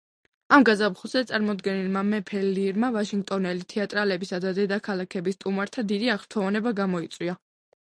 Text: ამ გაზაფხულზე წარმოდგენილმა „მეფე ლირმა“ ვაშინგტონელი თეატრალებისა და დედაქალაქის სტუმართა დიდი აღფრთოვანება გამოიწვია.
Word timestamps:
ამ 0.55 0.63
გაზაფხულზე 0.67 1.21
წარმოდგენილმა 1.31 2.03
„მეფე 2.13 2.41
ლირმა“ 2.55 2.89
ვაშინგტონელი 2.97 3.69
თეატრალებისა 3.75 4.41
და 4.47 4.55
დედაქალაქის 4.63 5.39
სტუმართა 5.41 5.87
დიდი 5.95 6.13
აღფრთოვანება 6.19 6.77
გამოიწვია. 6.85 7.41